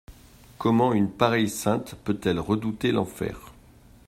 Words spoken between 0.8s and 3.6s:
une pareille sainte peut-elle redouter l'enfer?